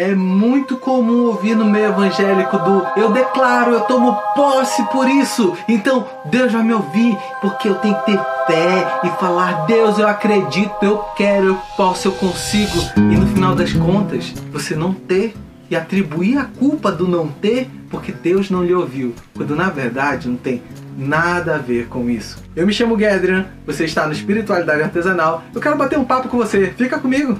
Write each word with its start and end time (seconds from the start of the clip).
É 0.00 0.14
muito 0.14 0.78
comum 0.78 1.26
ouvir 1.26 1.54
no 1.54 1.66
meio 1.66 1.90
evangélico 1.90 2.56
do 2.56 2.86
eu 2.96 3.12
declaro, 3.12 3.72
eu 3.72 3.80
tomo 3.82 4.16
posse 4.34 4.82
por 4.84 5.06
isso. 5.06 5.54
Então 5.68 6.08
Deus 6.24 6.50
vai 6.50 6.62
me 6.62 6.72
ouvir 6.72 7.18
porque 7.42 7.68
eu 7.68 7.74
tenho 7.74 7.94
que 7.96 8.06
ter 8.06 8.20
fé 8.46 9.00
e 9.04 9.08
falar: 9.20 9.66
Deus, 9.66 9.98
eu 9.98 10.08
acredito, 10.08 10.74
eu 10.80 10.96
quero, 11.14 11.48
eu 11.48 11.58
posso, 11.76 12.08
eu 12.08 12.12
consigo. 12.12 12.80
E 12.96 13.14
no 13.14 13.26
final 13.26 13.54
das 13.54 13.74
contas, 13.74 14.32
você 14.50 14.74
não 14.74 14.94
ter 14.94 15.34
e 15.68 15.76
atribuir 15.76 16.38
a 16.38 16.44
culpa 16.44 16.90
do 16.90 17.06
não 17.06 17.28
ter 17.28 17.68
porque 17.90 18.10
Deus 18.10 18.48
não 18.48 18.64
lhe 18.64 18.72
ouviu, 18.72 19.14
quando 19.36 19.54
na 19.54 19.68
verdade 19.68 20.28
não 20.28 20.36
tem 20.36 20.62
nada 20.96 21.56
a 21.56 21.58
ver 21.58 21.88
com 21.88 22.08
isso. 22.08 22.42
Eu 22.56 22.66
me 22.66 22.72
chamo 22.72 22.98
Gedrian, 22.98 23.48
você 23.66 23.84
está 23.84 24.06
no 24.06 24.14
Espiritualidade 24.14 24.80
Artesanal. 24.80 25.44
Eu 25.54 25.60
quero 25.60 25.76
bater 25.76 25.98
um 25.98 26.04
papo 26.04 26.30
com 26.30 26.38
você. 26.38 26.72
Fica 26.74 26.98
comigo. 26.98 27.38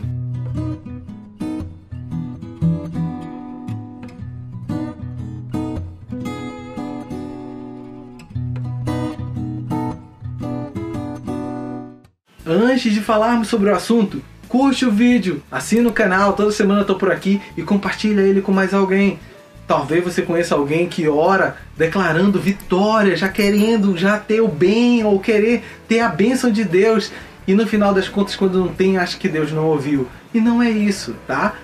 Antes 12.53 12.93
de 12.93 13.00
falarmos 13.00 13.46
sobre 13.46 13.71
o 13.71 13.75
assunto, 13.77 14.21
curte 14.49 14.85
o 14.85 14.91
vídeo, 14.91 15.41
assina 15.53 15.89
o 15.89 15.93
canal, 15.93 16.32
toda 16.32 16.50
semana 16.50 16.81
eu 16.81 16.85
tô 16.85 16.96
por 16.96 17.13
aqui 17.13 17.41
e 17.57 17.63
compartilha 17.63 18.22
ele 18.22 18.41
com 18.41 18.50
mais 18.50 18.75
alguém. 18.75 19.21
Talvez 19.68 20.03
você 20.03 20.21
conheça 20.21 20.57
alguém 20.57 20.89
que 20.89 21.07
ora 21.07 21.57
declarando 21.77 22.41
vitória, 22.41 23.14
já 23.14 23.29
querendo 23.29 23.96
já 23.96 24.18
ter 24.18 24.41
o 24.41 24.49
bem 24.49 25.05
ou 25.05 25.21
querer 25.21 25.63
ter 25.86 26.00
a 26.00 26.08
bênção 26.08 26.50
de 26.50 26.64
Deus 26.64 27.13
e 27.46 27.55
no 27.55 27.68
final 27.68 27.94
das 27.94 28.08
contas 28.08 28.35
quando 28.35 28.58
não 28.58 28.75
tem 28.75 28.99
acha 28.99 29.17
que 29.17 29.29
Deus 29.29 29.53
não 29.53 29.67
ouviu. 29.67 30.08
E 30.35 30.41
não 30.41 30.61
é 30.61 30.69
isso, 30.69 31.14
tá? 31.29 31.55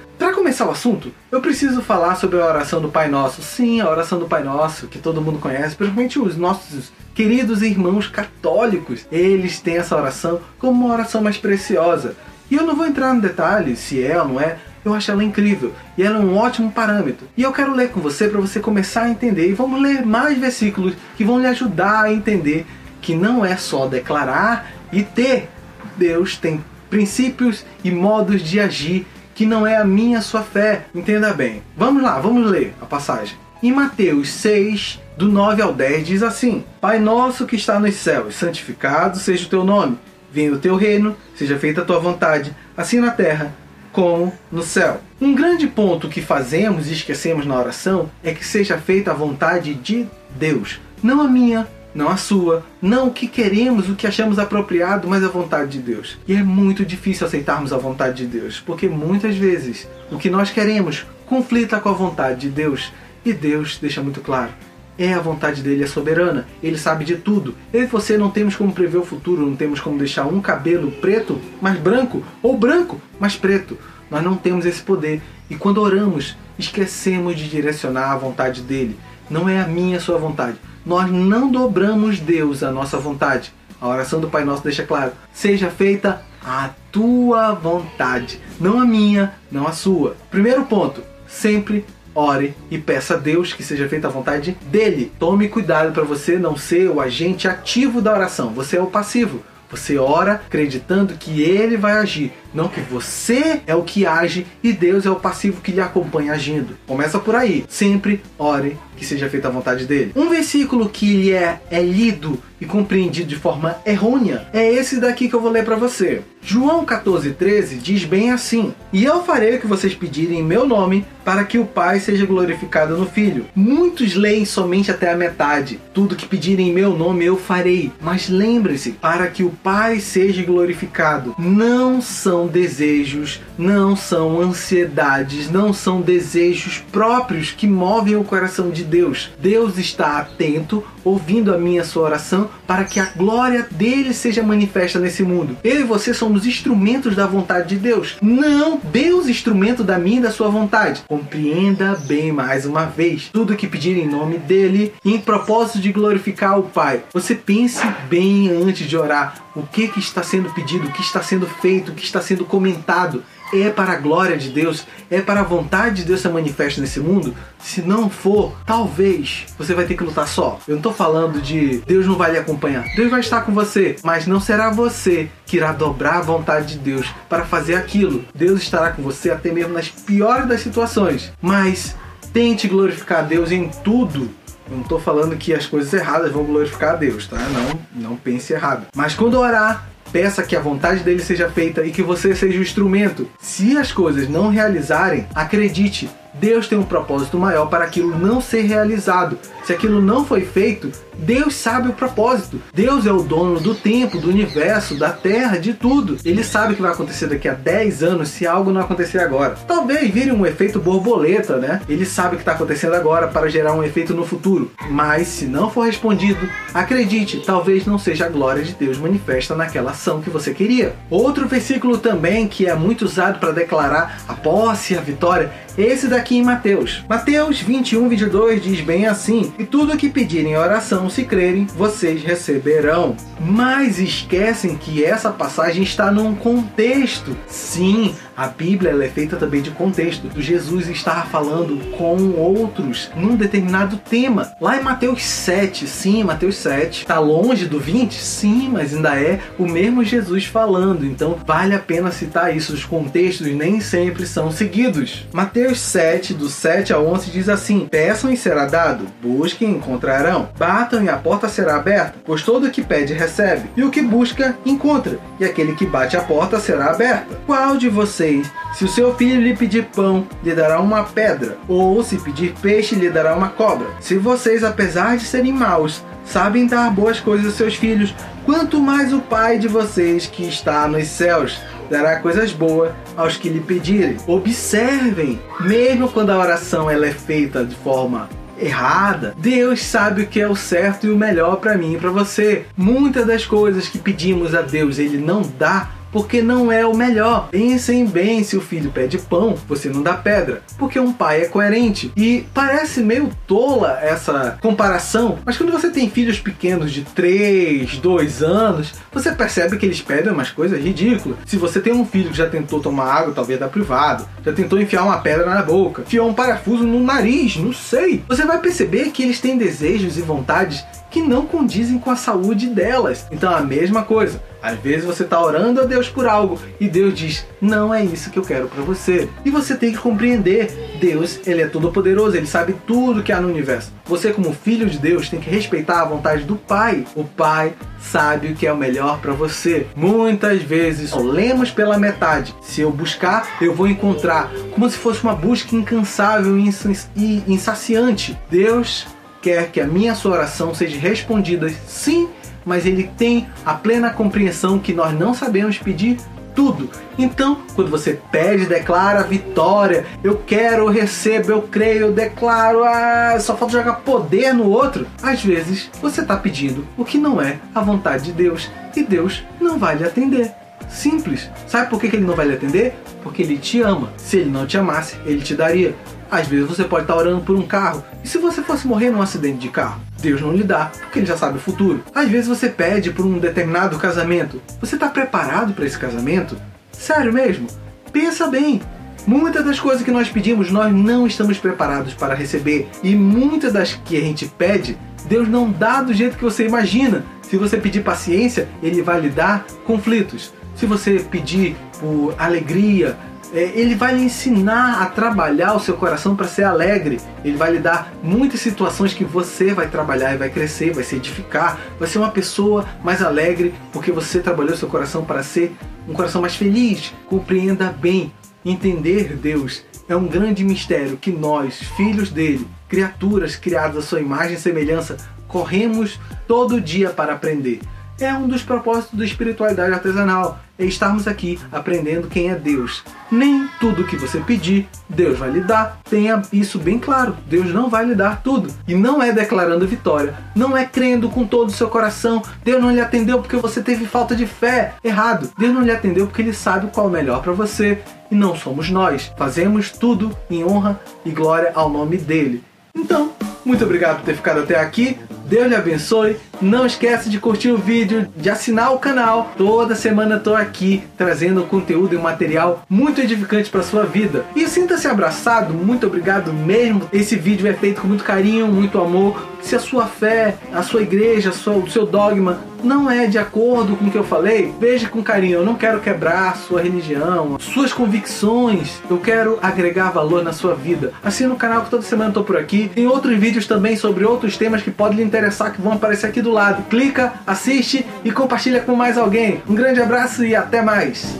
Começar 0.46 0.68
o 0.68 0.70
assunto, 0.70 1.12
eu 1.32 1.40
preciso 1.40 1.82
falar 1.82 2.14
sobre 2.14 2.40
a 2.40 2.46
oração 2.46 2.80
do 2.80 2.88
Pai 2.88 3.08
Nosso. 3.08 3.42
Sim, 3.42 3.80
a 3.80 3.90
oração 3.90 4.16
do 4.16 4.28
Pai 4.28 4.44
Nosso, 4.44 4.86
que 4.86 4.96
todo 4.96 5.20
mundo 5.20 5.40
conhece, 5.40 5.74
principalmente 5.74 6.20
os 6.20 6.36
nossos 6.36 6.92
queridos 7.16 7.62
irmãos 7.62 8.06
católicos. 8.06 9.08
Eles 9.10 9.58
têm 9.58 9.78
essa 9.78 9.96
oração 9.96 10.40
como 10.56 10.84
uma 10.84 10.94
oração 10.94 11.20
mais 11.20 11.36
preciosa. 11.36 12.14
E 12.48 12.54
eu 12.54 12.62
não 12.62 12.76
vou 12.76 12.86
entrar 12.86 13.12
no 13.12 13.20
detalhe 13.20 13.74
se 13.74 14.00
é 14.00 14.22
ou 14.22 14.28
não 14.28 14.40
é, 14.40 14.56
eu 14.84 14.94
acho 14.94 15.10
ela 15.10 15.24
incrível 15.24 15.72
e 15.98 16.04
ela 16.04 16.18
é 16.18 16.20
um 16.20 16.36
ótimo 16.36 16.70
parâmetro. 16.70 17.26
E 17.36 17.42
eu 17.42 17.52
quero 17.52 17.74
ler 17.74 17.90
com 17.90 17.98
você 17.98 18.28
para 18.28 18.40
você 18.40 18.60
começar 18.60 19.02
a 19.02 19.10
entender. 19.10 19.50
E 19.50 19.52
vamos 19.52 19.82
ler 19.82 20.06
mais 20.06 20.38
versículos 20.38 20.94
que 21.16 21.24
vão 21.24 21.40
lhe 21.40 21.48
ajudar 21.48 22.04
a 22.04 22.12
entender 22.12 22.64
que 23.02 23.16
não 23.16 23.44
é 23.44 23.56
só 23.56 23.88
declarar 23.88 24.70
e 24.92 25.02
ter. 25.02 25.48
Deus 25.96 26.36
tem 26.36 26.64
princípios 26.88 27.66
e 27.82 27.90
modos 27.90 28.40
de 28.40 28.60
agir 28.60 29.04
que 29.36 29.46
não 29.46 29.66
é 29.66 29.76
a 29.76 29.84
minha 29.84 30.18
a 30.18 30.22
sua 30.22 30.42
fé. 30.42 30.86
Entenda 30.92 31.32
bem. 31.32 31.62
Vamos 31.76 32.02
lá, 32.02 32.18
vamos 32.18 32.50
ler 32.50 32.74
a 32.80 32.86
passagem. 32.86 33.36
Em 33.62 33.70
Mateus 33.70 34.30
6, 34.30 35.00
do 35.16 35.28
9 35.28 35.62
ao 35.62 35.72
10, 35.72 36.06
diz 36.06 36.22
assim: 36.22 36.64
Pai 36.80 36.98
nosso 36.98 37.46
que 37.46 37.54
está 37.54 37.78
nos 37.78 37.94
céus, 37.94 38.34
santificado 38.34 39.18
seja 39.18 39.46
o 39.46 39.48
teu 39.48 39.62
nome. 39.62 39.98
Venha 40.32 40.52
o 40.52 40.58
teu 40.58 40.74
reino, 40.74 41.14
seja 41.34 41.58
feita 41.58 41.82
a 41.82 41.84
tua 41.84 42.00
vontade, 42.00 42.54
assim 42.76 42.98
na 42.98 43.10
terra 43.10 43.54
como 43.92 44.30
no 44.52 44.62
céu. 44.62 45.00
Um 45.18 45.34
grande 45.34 45.66
ponto 45.66 46.08
que 46.08 46.20
fazemos 46.20 46.86
e 46.86 46.92
esquecemos 46.92 47.46
na 47.46 47.58
oração 47.58 48.10
é 48.22 48.32
que 48.34 48.44
seja 48.44 48.76
feita 48.76 49.10
a 49.10 49.14
vontade 49.14 49.72
de 49.72 50.06
Deus, 50.34 50.78
não 51.02 51.22
a 51.22 51.28
minha, 51.28 51.66
não 51.96 52.10
a 52.10 52.16
sua, 52.16 52.62
não 52.80 53.08
o 53.08 53.10
que 53.10 53.26
queremos, 53.26 53.88
o 53.88 53.96
que 53.96 54.06
achamos 54.06 54.38
apropriado, 54.38 55.08
mas 55.08 55.24
a 55.24 55.28
vontade 55.28 55.72
de 55.72 55.78
Deus. 55.78 56.18
E 56.28 56.34
é 56.34 56.42
muito 56.42 56.84
difícil 56.84 57.26
aceitarmos 57.26 57.72
a 57.72 57.78
vontade 57.78 58.24
de 58.24 58.38
Deus, 58.38 58.62
porque 58.64 58.86
muitas 58.86 59.34
vezes 59.36 59.88
o 60.12 60.18
que 60.18 60.28
nós 60.28 60.50
queremos 60.50 61.06
conflita 61.24 61.80
com 61.80 61.88
a 61.88 61.92
vontade 61.92 62.42
de 62.42 62.50
Deus, 62.50 62.92
e 63.24 63.32
Deus 63.32 63.78
deixa 63.80 64.02
muito 64.02 64.20
claro: 64.20 64.52
é 64.98 65.14
a 65.14 65.20
vontade 65.20 65.62
dele, 65.62 65.84
é 65.84 65.86
soberana. 65.86 66.46
Ele 66.62 66.78
sabe 66.78 67.04
de 67.04 67.16
tudo. 67.16 67.54
Eu 67.72 67.82
e 67.82 67.86
você 67.86 68.16
não 68.16 68.30
temos 68.30 68.54
como 68.54 68.72
prever 68.72 68.98
o 68.98 69.04
futuro, 69.04 69.46
não 69.46 69.56
temos 69.56 69.80
como 69.80 69.98
deixar 69.98 70.26
um 70.26 70.40
cabelo 70.40 70.92
preto 70.92 71.40
mais 71.60 71.78
branco 71.78 72.22
ou 72.42 72.56
branco 72.56 73.00
mais 73.18 73.36
preto. 73.36 73.78
Nós 74.10 74.22
não 74.22 74.36
temos 74.36 74.64
esse 74.64 74.82
poder. 74.82 75.20
E 75.50 75.56
quando 75.56 75.80
oramos, 75.80 76.36
esquecemos 76.58 77.36
de 77.36 77.48
direcionar 77.48 78.12
a 78.12 78.16
vontade 78.16 78.62
dele. 78.62 78.96
Não 79.28 79.48
é 79.48 79.60
a 79.60 79.66
minha 79.66 79.98
a 79.98 80.00
sua 80.00 80.18
vontade. 80.18 80.56
Nós 80.84 81.10
não 81.10 81.50
dobramos 81.50 82.20
Deus 82.20 82.62
à 82.62 82.70
nossa 82.70 82.98
vontade. 82.98 83.52
A 83.80 83.88
oração 83.88 84.20
do 84.20 84.30
Pai 84.30 84.44
Nosso 84.44 84.62
deixa 84.62 84.84
claro: 84.84 85.12
seja 85.32 85.70
feita 85.70 86.22
a 86.44 86.70
tua 86.92 87.52
vontade, 87.52 88.40
não 88.60 88.80
a 88.80 88.86
minha, 88.86 89.34
não 89.50 89.66
a 89.66 89.72
sua. 89.72 90.16
Primeiro 90.30 90.64
ponto: 90.64 91.02
sempre 91.26 91.84
ore 92.14 92.54
e 92.70 92.78
peça 92.78 93.14
a 93.14 93.18
Deus 93.18 93.52
que 93.52 93.62
seja 93.62 93.88
feita 93.88 94.08
a 94.08 94.10
vontade 94.10 94.56
dele. 94.70 95.12
Tome 95.18 95.48
cuidado 95.48 95.92
para 95.92 96.04
você 96.04 96.38
não 96.38 96.56
ser 96.56 96.88
o 96.88 97.00
agente 97.00 97.46
ativo 97.46 98.00
da 98.00 98.12
oração, 98.12 98.50
você 98.50 98.76
é 98.76 98.82
o 98.82 98.86
passivo. 98.86 99.42
Você 99.70 99.98
ora 99.98 100.34
acreditando 100.34 101.14
que 101.14 101.42
ele 101.42 101.76
vai 101.76 101.92
agir, 101.92 102.32
não 102.54 102.68
que 102.68 102.80
você 102.80 103.60
é 103.66 103.74
o 103.74 103.82
que 103.82 104.06
age 104.06 104.46
e 104.62 104.72
Deus 104.72 105.04
é 105.06 105.10
o 105.10 105.16
passivo 105.16 105.60
que 105.60 105.72
lhe 105.72 105.80
acompanha 105.80 106.32
agindo. 106.32 106.76
Começa 106.86 107.18
por 107.18 107.34
aí. 107.34 107.64
Sempre 107.68 108.22
ore 108.38 108.76
que 108.96 109.04
seja 109.04 109.28
feita 109.28 109.48
a 109.48 109.50
vontade 109.50 109.84
dele. 109.84 110.12
Um 110.16 110.28
versículo 110.30 110.88
que 110.88 111.32
é, 111.32 111.60
é 111.70 111.82
lido 111.82 112.40
e 112.60 112.66
compreendido 112.66 113.28
de 113.28 113.36
forma 113.36 113.76
errônea 113.84 114.46
é 114.52 114.72
esse 114.72 115.00
daqui 115.00 115.28
que 115.28 115.34
eu 115.34 115.40
vou 115.40 115.50
ler 115.50 115.64
para 115.64 115.76
você. 115.76 116.22
João 116.40 116.86
14,13 116.86 117.78
diz 117.78 118.04
bem 118.04 118.30
assim: 118.30 118.72
E 118.92 119.04
eu 119.04 119.24
farei 119.24 119.56
o 119.56 119.60
que 119.60 119.66
vocês 119.66 119.96
pedirem 119.96 120.38
em 120.38 120.44
meu 120.44 120.64
nome, 120.64 121.04
para 121.24 121.44
que 121.44 121.58
o 121.58 121.66
Pai 121.66 121.98
seja 121.98 122.24
glorificado 122.24 122.96
no 122.96 123.04
Filho. 123.04 123.46
Muitos 123.52 124.14
leem 124.14 124.44
somente 124.44 124.92
até 124.92 125.12
a 125.12 125.16
metade. 125.16 125.80
Tudo 125.92 126.14
que 126.14 126.24
pedirem 126.24 126.68
em 126.68 126.72
meu 126.72 126.96
nome 126.96 127.24
eu 127.24 127.36
farei. 127.36 127.90
Mas 128.00 128.28
lembre-se, 128.28 128.92
para 128.92 129.26
que 129.26 129.42
o 129.42 129.50
Pai 129.50 129.98
seja 129.98 130.44
glorificado, 130.44 131.34
não 131.36 132.00
são 132.00 132.46
desejos, 132.46 133.40
não 133.58 133.96
são 133.96 134.40
ansiedades, 134.40 135.50
não 135.50 135.72
são 135.72 136.00
desejos 136.00 136.78
próprios 136.92 137.50
que 137.50 137.66
movem 137.66 138.14
o 138.14 138.22
coração 138.22 138.70
de 138.70 138.84
Deus. 138.84 139.32
Deus 139.40 139.78
está 139.78 140.18
atento, 140.18 140.84
ouvindo 141.02 141.52
a 141.52 141.58
minha 141.58 141.82
sua 141.82 142.04
oração, 142.04 142.45
para 142.66 142.84
que 142.84 143.00
a 143.00 143.06
glória 143.16 143.66
dele 143.70 144.12
seja 144.12 144.42
manifesta 144.42 144.98
nesse 144.98 145.22
mundo. 145.22 145.56
Eu 145.62 145.80
e 145.80 145.84
você 145.84 146.12
somos 146.12 146.46
instrumentos 146.46 147.14
da 147.14 147.26
vontade 147.26 147.68
de 147.70 147.76
Deus. 147.76 148.16
Não 148.20 148.80
Deus 148.82 149.28
instrumento 149.28 149.82
da 149.82 149.98
minha 149.98 150.18
e 150.18 150.22
da 150.22 150.30
sua 150.30 150.48
vontade. 150.48 151.02
Compreenda 151.08 151.96
bem 152.06 152.32
mais 152.32 152.66
uma 152.66 152.84
vez 152.86 153.28
tudo 153.32 153.56
que 153.56 153.66
pedir 153.66 153.96
em 153.96 154.08
nome 154.08 154.38
dele, 154.38 154.92
em 155.04 155.18
propósito 155.18 155.78
de 155.78 155.92
glorificar 155.92 156.58
o 156.58 156.64
Pai. 156.64 157.02
Você 157.12 157.34
pense 157.34 157.86
bem 158.08 158.48
antes 158.50 158.88
de 158.88 158.96
orar 158.96 159.45
o 159.56 159.62
que, 159.62 159.88
que 159.88 159.98
está 159.98 160.22
sendo 160.22 160.50
pedido, 160.50 160.86
o 160.86 160.92
que 160.92 161.00
está 161.00 161.22
sendo 161.22 161.46
feito, 161.46 161.90
o 161.90 161.94
que 161.94 162.04
está 162.04 162.20
sendo 162.20 162.44
comentado 162.44 163.24
é 163.52 163.70
para 163.70 163.92
a 163.92 163.96
glória 163.96 164.36
de 164.36 164.50
Deus, 164.50 164.86
é 165.10 165.20
para 165.20 165.40
a 165.40 165.44
vontade 165.44 165.96
de 165.96 166.04
Deus 166.04 166.20
ser 166.20 166.28
manifesta 166.28 166.80
nesse 166.80 167.00
mundo? 167.00 167.34
Se 167.58 167.80
não 167.80 168.10
for, 168.10 168.54
talvez 168.66 169.46
você 169.58 169.72
vai 169.72 169.86
ter 169.86 169.96
que 169.96 170.04
lutar 170.04 170.28
só. 170.28 170.58
Eu 170.66 170.72
não 170.72 170.78
estou 170.78 170.92
falando 170.92 171.40
de 171.40 171.78
Deus 171.86 172.06
não 172.06 172.16
vai 172.16 172.32
lhe 172.32 172.38
acompanhar. 172.38 172.84
Deus 172.94 173.10
vai 173.10 173.20
estar 173.20 173.42
com 173.42 173.52
você, 173.52 173.96
mas 174.02 174.26
não 174.26 174.40
será 174.40 174.70
você 174.70 175.30
que 175.46 175.56
irá 175.56 175.72
dobrar 175.72 176.18
a 176.18 176.22
vontade 176.22 176.74
de 176.74 176.78
Deus 176.78 177.06
para 177.28 177.44
fazer 177.44 177.76
aquilo. 177.76 178.24
Deus 178.34 178.62
estará 178.62 178.90
com 178.90 179.02
você 179.02 179.30
até 179.30 179.50
mesmo 179.52 179.72
nas 179.72 179.88
piores 179.88 180.48
das 180.48 180.60
situações. 180.60 181.32
Mas 181.40 181.96
tente 182.32 182.68
glorificar 182.68 183.20
a 183.20 183.22
Deus 183.22 183.50
em 183.50 183.68
tudo. 183.82 184.28
Não 184.68 184.80
estou 184.80 184.98
falando 184.98 185.36
que 185.36 185.54
as 185.54 185.66
coisas 185.66 185.92
erradas 185.92 186.32
vão 186.32 186.44
glorificar 186.44 186.94
a 186.94 186.96
Deus, 186.96 187.26
tá? 187.26 187.38
Não, 187.38 188.10
não 188.10 188.16
pense 188.16 188.52
errado. 188.52 188.86
Mas 188.94 189.14
quando 189.14 189.38
orar, 189.38 189.86
Peça 190.12 190.42
que 190.42 190.56
a 190.56 190.60
vontade 190.60 191.02
dele 191.02 191.20
seja 191.20 191.48
feita 191.50 191.84
e 191.84 191.90
que 191.90 192.02
você 192.02 192.34
seja 192.34 192.58
o 192.58 192.62
instrumento. 192.62 193.28
Se 193.40 193.76
as 193.76 193.92
coisas 193.92 194.28
não 194.28 194.48
realizarem, 194.48 195.26
acredite, 195.34 196.08
Deus 196.38 196.68
tem 196.68 196.78
um 196.78 196.84
propósito 196.84 197.38
maior 197.38 197.66
para 197.66 197.84
aquilo 197.84 198.18
não 198.18 198.40
ser 198.40 198.62
realizado. 198.62 199.38
Se 199.64 199.72
aquilo 199.72 200.00
não 200.00 200.24
foi 200.24 200.42
feito, 200.42 200.92
Deus 201.18 201.54
sabe 201.54 201.88
o 201.88 201.92
propósito. 201.92 202.60
Deus 202.72 203.06
é 203.06 203.12
o 203.12 203.22
dono 203.22 203.58
do 203.58 203.74
tempo, 203.74 204.18
do 204.18 204.28
universo, 204.28 204.96
da 204.96 205.10
terra, 205.10 205.58
de 205.58 205.72
tudo. 205.74 206.16
Ele 206.24 206.44
sabe 206.44 206.72
o 206.72 206.76
que 206.76 206.82
vai 206.82 206.92
acontecer 206.92 207.26
daqui 207.26 207.48
a 207.48 207.54
10 207.54 208.02
anos 208.02 208.28
se 208.28 208.46
algo 208.46 208.70
não 208.70 208.80
acontecer 208.80 209.18
agora. 209.18 209.56
Talvez 209.66 210.10
vire 210.10 210.30
um 210.30 210.46
efeito 210.46 210.78
borboleta, 210.78 211.56
né? 211.56 211.80
Ele 211.88 212.04
sabe 212.04 212.34
o 212.34 212.36
que 212.36 212.42
está 212.42 212.52
acontecendo 212.52 212.94
agora 212.94 213.28
para 213.28 213.48
gerar 213.48 213.72
um 213.72 213.82
efeito 213.82 214.14
no 214.14 214.24
futuro. 214.26 214.70
Mas 214.90 215.28
se 215.28 215.46
não 215.46 215.70
for 215.70 215.86
respondido, 215.86 216.48
acredite, 216.74 217.42
talvez 217.44 217.86
não 217.86 217.98
seja 217.98 218.26
a 218.26 218.28
glória 218.28 218.62
de 218.62 218.74
Deus 218.74 218.98
manifesta 218.98 219.54
naquela 219.54 219.92
ação 219.92 220.20
que 220.20 220.30
você 220.30 220.52
queria. 220.52 220.94
Outro 221.10 221.48
versículo 221.48 221.98
também 221.98 222.46
que 222.46 222.66
é 222.66 222.74
muito 222.74 223.04
usado 223.04 223.38
para 223.38 223.52
declarar 223.52 224.20
a 224.28 224.34
posse 224.34 224.94
e 224.94 224.98
a 224.98 225.00
vitória, 225.00 225.50
esse 225.76 226.08
daqui 226.08 226.36
em 226.36 226.42
Mateus. 226.42 227.04
Mateus 227.08 227.60
21, 227.60 228.08
22 228.08 228.62
diz 228.62 228.80
bem 228.80 229.06
assim: 229.06 229.52
E 229.58 229.64
tudo 229.64 229.92
o 229.92 229.96
que 229.96 230.08
pedirem 230.08 230.52
em 230.52 230.56
oração 230.56 231.08
se 231.10 231.24
crerem, 231.24 231.66
vocês 231.66 232.22
receberão. 232.22 233.16
Mas 233.40 233.98
esquecem 233.98 234.76
que 234.76 235.04
essa 235.04 235.30
passagem 235.30 235.82
está 235.82 236.10
num 236.10 236.34
contexto. 236.34 237.36
Sim, 237.46 238.14
A 238.36 238.48
Bíblia 238.48 238.92
é 239.02 239.08
feita 239.08 239.36
também 239.36 239.62
de 239.62 239.70
contexto. 239.70 240.28
Jesus 240.36 240.88
estava 240.88 241.26
falando 241.26 241.78
com 241.96 242.32
outros 242.32 243.10
num 243.16 243.34
determinado 243.34 243.96
tema. 243.96 244.52
Lá 244.60 244.76
em 244.76 244.82
Mateus 244.82 245.22
7, 245.22 245.86
sim, 245.86 246.22
Mateus 246.22 246.56
7. 246.56 247.00
Está 247.00 247.18
longe 247.18 247.66
do 247.66 247.80
20? 247.80 248.14
Sim, 248.14 248.68
mas 248.72 248.94
ainda 248.94 249.18
é 249.18 249.40
o 249.58 249.66
mesmo 249.66 250.04
Jesus 250.04 250.44
falando. 250.44 251.04
Então 251.06 251.38
vale 251.46 251.74
a 251.74 251.78
pena 251.78 252.10
citar 252.10 252.54
isso. 252.54 252.74
Os 252.74 252.84
contextos 252.84 253.46
nem 253.46 253.80
sempre 253.80 254.26
são 254.26 254.50
seguidos. 254.50 255.26
Mateus 255.32 255.80
7, 255.80 256.34
do 256.34 256.48
7 256.48 256.92
a 256.92 256.98
11, 256.98 257.30
diz 257.30 257.48
assim: 257.48 257.86
Peçam 257.90 258.30
e 258.30 258.36
será 258.36 258.66
dado, 258.66 259.06
busquem 259.22 259.70
e 259.70 259.76
encontrarão, 259.76 260.48
batam 260.58 261.02
e 261.02 261.08
a 261.08 261.16
porta 261.16 261.48
será 261.48 261.76
aberta, 261.76 262.14
pois 262.24 262.42
todo 262.42 262.66
o 262.66 262.70
que 262.70 262.82
pede 262.82 263.12
recebe, 263.12 263.70
e 263.76 263.82
o 263.82 263.90
que 263.90 264.02
busca 264.02 264.56
encontra, 264.64 265.18
e 265.40 265.44
aquele 265.44 265.74
que 265.74 265.86
bate 265.86 266.16
a 266.16 266.20
porta 266.20 266.60
será 266.60 266.90
aberta. 266.90 267.38
Qual 267.46 267.76
de 267.76 267.88
vocês, 267.88 268.25
se 268.74 268.84
o 268.84 268.88
seu 268.88 269.14
filho 269.14 269.40
lhe 269.40 269.56
pedir 269.56 269.84
pão, 269.84 270.26
lhe 270.42 270.54
dará 270.54 270.80
uma 270.80 271.04
pedra, 271.04 271.56
ou 271.66 272.02
se 272.02 272.18
pedir 272.18 272.54
peixe, 272.60 272.94
lhe 272.94 273.10
dará 273.10 273.34
uma 273.34 273.48
cobra? 273.48 273.86
Se 274.00 274.16
vocês, 274.16 274.62
apesar 274.62 275.16
de 275.16 275.24
serem 275.24 275.52
maus, 275.52 276.02
sabem 276.24 276.66
dar 276.66 276.90
boas 276.90 277.20
coisas 277.20 277.46
aos 277.46 277.54
seus 277.54 277.74
filhos, 277.74 278.14
quanto 278.44 278.80
mais 278.80 279.12
o 279.12 279.20
Pai 279.20 279.58
de 279.58 279.68
vocês 279.68 280.26
que 280.26 280.46
está 280.46 280.86
nos 280.86 281.06
céus 281.06 281.60
dará 281.90 282.20
coisas 282.20 282.52
boas 282.52 282.92
aos 283.16 283.36
que 283.36 283.48
lhe 283.48 283.60
pedirem. 283.60 284.16
Observem, 284.26 285.40
mesmo 285.60 286.08
quando 286.08 286.30
a 286.30 286.38
oração 286.38 286.90
ela 286.90 287.06
é 287.06 287.12
feita 287.12 287.64
de 287.64 287.74
forma 287.76 288.28
errada, 288.58 289.34
Deus 289.36 289.82
sabe 289.84 290.22
o 290.22 290.26
que 290.26 290.40
é 290.40 290.48
o 290.48 290.56
certo 290.56 291.06
e 291.06 291.10
o 291.10 291.16
melhor 291.16 291.56
para 291.56 291.76
mim 291.76 291.94
e 291.94 291.98
para 291.98 292.10
você. 292.10 292.66
Muitas 292.76 293.26
das 293.26 293.44
coisas 293.44 293.88
que 293.88 293.98
pedimos 293.98 294.54
a 294.54 294.62
Deus, 294.62 294.98
ele 294.98 295.18
não 295.18 295.42
dá 295.58 295.90
porque 296.16 296.40
não 296.40 296.72
é 296.72 296.86
o 296.86 296.96
melhor. 296.96 297.50
Pensem 297.50 298.06
bem, 298.06 298.42
se 298.42 298.56
o 298.56 298.60
filho 298.62 298.90
pede 298.90 299.18
pão, 299.18 299.54
você 299.68 299.90
não 299.90 300.02
dá 300.02 300.14
pedra, 300.14 300.62
porque 300.78 300.98
um 300.98 301.12
pai 301.12 301.42
é 301.42 301.44
coerente. 301.44 302.10
E 302.16 302.46
parece 302.54 303.02
meio 303.02 303.28
tola 303.46 303.98
essa 304.00 304.56
comparação, 304.62 305.38
mas 305.44 305.58
quando 305.58 305.70
você 305.70 305.90
tem 305.90 306.08
filhos 306.08 306.40
pequenos 306.40 306.90
de 306.90 307.02
3, 307.02 307.98
2 307.98 308.42
anos, 308.42 308.94
você 309.12 309.30
percebe 309.30 309.76
que 309.76 309.84
eles 309.84 310.00
pedem 310.00 310.32
umas 310.32 310.50
coisas 310.50 310.82
ridículas. 310.82 311.36
Se 311.44 311.58
você 311.58 311.80
tem 311.80 311.92
um 311.92 312.06
filho 312.06 312.30
que 312.30 312.38
já 312.38 312.48
tentou 312.48 312.80
tomar 312.80 313.12
água, 313.12 313.34
talvez 313.34 313.60
da 313.60 313.68
privado, 313.68 314.26
já 314.42 314.54
tentou 314.54 314.80
enfiar 314.80 315.04
uma 315.04 315.18
pedra 315.18 315.44
na 315.44 315.60
boca, 315.60 316.00
enfiou 316.00 316.30
um 316.30 316.32
parafuso 316.32 316.84
no 316.84 316.98
nariz, 316.98 317.56
não 317.56 317.74
sei. 317.74 318.24
Você 318.26 318.46
vai 318.46 318.58
perceber 318.58 319.10
que 319.10 319.22
eles 319.22 319.38
têm 319.38 319.58
desejos 319.58 320.16
e 320.16 320.22
vontades 320.22 320.82
que 321.16 321.22
não 321.22 321.46
condizem 321.46 321.98
com 321.98 322.10
a 322.10 322.16
saúde 322.16 322.66
delas. 322.66 323.26
Então 323.30 323.50
a 323.50 323.62
mesma 323.62 324.02
coisa. 324.02 324.38
Às 324.62 324.78
vezes 324.78 325.04
você 325.04 325.22
está 325.22 325.40
orando 325.42 325.80
a 325.80 325.84
Deus 325.84 326.10
por 326.10 326.26
algo 326.26 326.58
e 326.78 326.88
Deus 326.88 327.14
diz: 327.14 327.46
"Não 327.58 327.94
é 327.94 328.04
isso 328.04 328.30
que 328.30 328.38
eu 328.38 328.42
quero 328.42 328.68
para 328.68 328.82
você". 328.82 329.26
E 329.42 329.50
você 329.50 329.74
tem 329.74 329.92
que 329.92 329.98
compreender, 329.98 330.98
Deus, 331.00 331.40
ele 331.46 331.62
é 331.62 331.68
todo 331.68 331.90
poderoso, 331.90 332.36
ele 332.36 332.46
sabe 332.46 332.74
tudo 332.86 333.22
que 333.22 333.32
há 333.32 333.40
no 333.40 333.48
universo. 333.48 333.92
Você 334.04 334.30
como 334.30 334.52
filho 334.52 334.90
de 334.90 334.98
Deus 334.98 335.30
tem 335.30 335.40
que 335.40 335.48
respeitar 335.48 336.02
a 336.02 336.04
vontade 336.04 336.44
do 336.44 336.56
Pai. 336.56 337.06
O 337.14 337.24
Pai 337.24 337.72
sabe 337.98 338.48
o 338.48 338.54
que 338.54 338.66
é 338.66 338.72
o 338.72 338.76
melhor 338.76 339.18
para 339.20 339.32
você. 339.32 339.86
Muitas 339.96 340.62
vezes 340.62 341.14
lemos 341.14 341.70
pela 341.70 341.98
metade. 341.98 342.54
Se 342.60 342.82
eu 342.82 342.90
buscar, 342.90 343.56
eu 343.62 343.74
vou 343.74 343.88
encontrar, 343.88 344.50
como 344.72 344.90
se 344.90 344.98
fosse 344.98 345.22
uma 345.22 345.34
busca 345.34 345.74
incansável 345.74 346.58
e 346.58 347.42
insaciante. 347.48 348.38
Deus 348.50 349.06
quer 349.46 349.70
que 349.70 349.80
a 349.80 349.86
minha 349.86 350.12
sua 350.16 350.32
oração 350.32 350.74
seja 350.74 350.98
respondida 350.98 351.70
sim, 351.86 352.28
mas 352.64 352.84
ele 352.84 353.08
tem 353.16 353.46
a 353.64 353.74
plena 353.74 354.10
compreensão 354.10 354.76
que 354.76 354.92
nós 354.92 355.16
não 355.16 355.32
sabemos 355.32 355.78
pedir 355.78 356.16
tudo. 356.52 356.90
Então, 357.16 357.60
quando 357.76 357.88
você 357.88 358.18
pede, 358.32 358.66
declara 358.66 359.22
vitória, 359.22 360.04
eu 360.24 360.36
quero, 360.44 360.86
eu 360.86 360.88
recebo, 360.88 361.52
eu 361.52 361.62
creio, 361.62 362.06
eu 362.06 362.12
declaro, 362.12 362.82
ah, 362.82 363.38
só 363.38 363.56
falta 363.56 363.74
jogar 363.74 364.00
poder 364.00 364.52
no 364.52 364.68
outro. 364.68 365.06
Às 365.22 365.44
vezes, 365.44 365.88
você 366.02 366.22
está 366.22 366.36
pedindo 366.36 366.84
o 366.96 367.04
que 367.04 367.16
não 367.16 367.40
é 367.40 367.60
a 367.72 367.80
vontade 367.80 368.24
de 368.24 368.32
Deus 368.32 368.68
e 368.96 369.02
Deus 369.04 369.44
não 369.60 369.78
vai 369.78 369.94
lhe 369.94 370.04
atender. 370.04 370.50
Simples. 370.88 371.48
Sabe 371.68 371.88
por 371.88 372.00
que 372.00 372.08
ele 372.08 372.26
não 372.26 372.34
vai 372.34 372.48
lhe 372.48 372.54
atender? 372.54 372.94
Porque 373.22 373.42
ele 373.42 373.58
te 373.58 373.80
ama. 373.80 374.12
Se 374.16 374.38
ele 374.38 374.50
não 374.50 374.66
te 374.66 374.76
amasse, 374.76 375.16
ele 375.24 375.40
te 375.40 375.54
daria. 375.54 375.94
Às 376.30 376.48
vezes 376.48 376.68
você 376.68 376.84
pode 376.84 377.04
estar 377.04 377.16
orando 377.16 377.40
por 377.42 377.56
um 377.56 377.66
carro. 377.66 378.04
E 378.22 378.28
se 378.28 378.38
você 378.38 378.62
fosse 378.62 378.86
morrer 378.86 379.10
num 379.10 379.22
acidente 379.22 379.58
de 379.58 379.68
carro? 379.68 380.00
Deus 380.20 380.40
não 380.40 380.52
lhe 380.52 380.64
dá, 380.64 380.90
porque 381.00 381.20
ele 381.20 381.26
já 381.26 381.36
sabe 381.36 381.58
o 381.58 381.60
futuro. 381.60 382.02
Às 382.14 382.28
vezes 382.28 382.48
você 382.48 382.68
pede 382.68 383.10
por 383.10 383.24
um 383.24 383.38
determinado 383.38 383.98
casamento. 383.98 384.60
Você 384.80 384.96
está 384.96 385.08
preparado 385.08 385.72
para 385.72 385.86
esse 385.86 385.98
casamento? 385.98 386.56
Sério 386.90 387.32
mesmo? 387.32 387.66
Pensa 388.12 388.46
bem. 388.48 388.80
Muitas 389.26 389.64
das 389.64 389.80
coisas 389.80 390.04
que 390.04 390.10
nós 390.10 390.28
pedimos, 390.28 390.70
nós 390.70 390.92
não 390.92 391.26
estamos 391.26 391.58
preparados 391.58 392.14
para 392.14 392.34
receber. 392.34 392.88
E 393.02 393.14
muitas 393.14 393.72
das 393.72 393.94
que 393.94 394.16
a 394.16 394.20
gente 394.20 394.46
pede, 394.46 394.96
Deus 395.28 395.48
não 395.48 395.70
dá 395.70 396.00
do 396.00 396.14
jeito 396.14 396.36
que 396.36 396.44
você 396.44 396.66
imagina. 396.66 397.24
Se 397.42 397.56
você 397.56 397.76
pedir 397.76 398.02
paciência, 398.02 398.68
ele 398.82 399.02
vai 399.02 399.20
lhe 399.20 399.28
dar 399.28 399.64
conflitos. 399.84 400.52
Se 400.76 400.86
você 400.86 401.18
pedir 401.18 401.76
por 401.98 402.34
alegria, 402.38 403.16
ele 403.60 403.94
vai 403.94 404.14
lhe 404.14 404.24
ensinar 404.24 405.02
a 405.02 405.06
trabalhar 405.06 405.74
o 405.74 405.80
seu 405.80 405.96
coração 405.96 406.36
para 406.36 406.46
ser 406.46 406.64
alegre. 406.64 407.18
Ele 407.44 407.56
vai 407.56 407.72
lhe 407.72 407.78
dar 407.78 408.12
muitas 408.22 408.60
situações 408.60 409.14
que 409.14 409.24
você 409.24 409.72
vai 409.72 409.88
trabalhar 409.88 410.34
e 410.34 410.36
vai 410.36 410.50
crescer, 410.50 410.92
vai 410.92 411.04
se 411.04 411.16
edificar, 411.16 411.78
vai 411.98 412.08
ser 412.08 412.18
uma 412.18 412.30
pessoa 412.30 412.84
mais 413.02 413.22
alegre 413.22 413.74
porque 413.92 414.12
você 414.12 414.40
trabalhou 414.40 414.76
seu 414.76 414.88
coração 414.88 415.24
para 415.24 415.42
ser 415.42 415.74
um 416.08 416.12
coração 416.12 416.40
mais 416.40 416.54
feliz. 416.54 417.14
Compreenda 417.28 417.86
bem, 417.90 418.32
entender 418.64 419.36
Deus 419.36 419.84
é 420.08 420.14
um 420.14 420.26
grande 420.26 420.62
mistério 420.62 421.16
que 421.16 421.32
nós, 421.32 421.78
filhos 421.96 422.30
dele, 422.30 422.66
criaturas 422.88 423.56
criadas 423.56 423.96
à 423.96 424.02
sua 424.02 424.20
imagem 424.20 424.54
e 424.54 424.60
semelhança, 424.60 425.16
corremos 425.48 426.20
todo 426.46 426.80
dia 426.80 427.10
para 427.10 427.32
aprender 427.32 427.80
é 428.20 428.32
um 428.32 428.48
dos 428.48 428.62
propósitos 428.62 429.18
da 429.18 429.24
espiritualidade 429.24 429.92
artesanal, 429.92 430.58
é 430.78 430.84
estarmos 430.84 431.26
aqui 431.26 431.58
aprendendo 431.72 432.28
quem 432.28 432.50
é 432.50 432.54
Deus. 432.54 433.02
Nem 433.30 433.68
tudo 433.80 434.04
que 434.04 434.16
você 434.16 434.38
pedir, 434.40 434.88
Deus 435.08 435.38
vai 435.38 435.50
lhe 435.50 435.60
dar. 435.60 435.98
Tenha 436.08 436.42
isso 436.52 436.78
bem 436.78 436.98
claro, 436.98 437.36
Deus 437.48 437.72
não 437.72 437.88
vai 437.88 438.04
lhe 438.04 438.14
dar 438.14 438.42
tudo. 438.42 438.72
E 438.86 438.94
não 438.94 439.22
é 439.22 439.32
declarando 439.32 439.86
vitória, 439.86 440.34
não 440.54 440.76
é 440.76 440.84
crendo 440.84 441.28
com 441.28 441.46
todo 441.46 441.68
o 441.68 441.72
seu 441.72 441.88
coração, 441.88 442.42
Deus 442.62 442.82
não 442.82 442.90
lhe 442.90 443.00
atendeu 443.00 443.38
porque 443.38 443.56
você 443.56 443.82
teve 443.82 444.06
falta 444.06 444.34
de 444.34 444.46
fé. 444.46 444.94
Errado. 445.02 445.50
Deus 445.58 445.74
não 445.74 445.82
lhe 445.82 445.90
atendeu 445.90 446.26
porque 446.26 446.42
ele 446.42 446.52
sabe 446.52 446.90
qual 446.92 447.06
é 447.06 447.08
o 447.08 447.12
melhor 447.12 447.42
para 447.42 447.52
você. 447.52 448.02
E 448.30 448.34
não 448.34 448.56
somos 448.56 448.90
nós. 448.90 449.32
Fazemos 449.36 449.90
tudo 449.90 450.36
em 450.50 450.64
honra 450.64 451.00
e 451.24 451.30
glória 451.30 451.72
ao 451.74 451.88
nome 451.88 452.16
dele. 452.16 452.62
Então, 452.94 453.32
muito 453.64 453.84
obrigado 453.84 454.18
por 454.18 454.24
ter 454.24 454.34
ficado 454.34 454.60
até 454.60 454.78
aqui. 454.78 455.18
Deus 455.46 455.68
lhe 455.68 455.74
abençoe. 455.74 456.36
Não 456.60 456.86
esquece 456.86 457.30
de 457.30 457.38
curtir 457.38 457.70
o 457.70 457.78
vídeo, 457.78 458.28
de 458.36 458.50
assinar 458.50 458.92
o 458.92 458.98
canal. 458.98 459.52
Toda 459.56 459.94
semana 459.94 460.36
estou 460.36 460.56
aqui 460.56 461.04
trazendo 461.16 461.62
conteúdo 461.64 462.14
e 462.14 462.18
material 462.18 462.82
muito 462.88 463.20
edificante 463.20 463.70
para 463.70 463.82
sua 463.82 464.04
vida. 464.04 464.44
E 464.54 464.66
sinta-se 464.66 465.06
abraçado. 465.06 465.72
Muito 465.72 466.06
obrigado 466.06 466.52
mesmo. 466.52 467.08
Esse 467.12 467.36
vídeo 467.36 467.68
é 467.68 467.72
feito 467.72 468.00
com 468.00 468.08
muito 468.08 468.24
carinho, 468.24 468.66
muito 468.66 469.00
amor. 469.00 469.55
Se 469.66 469.74
a 469.74 469.80
sua 469.80 470.06
fé, 470.06 470.54
a 470.72 470.80
sua 470.80 471.02
igreja, 471.02 471.50
o 471.50 471.90
seu 471.90 472.06
dogma 472.06 472.60
não 472.84 473.10
é 473.10 473.26
de 473.26 473.36
acordo 473.36 473.96
com 473.96 474.04
o 474.04 474.10
que 474.12 474.16
eu 474.16 474.22
falei, 474.22 474.72
veja 474.78 475.08
com 475.08 475.24
carinho. 475.24 475.58
Eu 475.58 475.64
não 475.64 475.74
quero 475.74 475.98
quebrar 475.98 476.56
sua 476.56 476.80
religião, 476.80 477.58
suas 477.58 477.92
convicções. 477.92 479.02
Eu 479.10 479.18
quero 479.18 479.58
agregar 479.60 480.12
valor 480.12 480.44
na 480.44 480.52
sua 480.52 480.76
vida. 480.76 481.12
Assina 481.20 481.52
o 481.52 481.56
canal 481.56 481.82
que 481.82 481.90
toda 481.90 482.04
semana 482.04 482.30
estou 482.30 482.44
por 482.44 482.56
aqui. 482.56 482.88
Tem 482.94 483.08
outros 483.08 483.36
vídeos 483.36 483.66
também 483.66 483.96
sobre 483.96 484.24
outros 484.24 484.56
temas 484.56 484.82
que 484.82 484.90
podem 484.92 485.16
lhe 485.16 485.24
interessar 485.24 485.72
que 485.72 485.82
vão 485.82 485.94
aparecer 485.94 486.28
aqui 486.28 486.40
do 486.40 486.52
lado. 486.52 486.84
Clica, 486.84 487.32
assiste 487.44 488.06
e 488.24 488.30
compartilha 488.30 488.80
com 488.80 488.94
mais 488.94 489.18
alguém. 489.18 489.60
Um 489.68 489.74
grande 489.74 490.00
abraço 490.00 490.44
e 490.44 490.54
até 490.54 490.80
mais! 490.80 491.36